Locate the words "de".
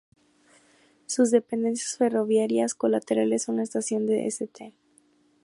4.07-4.25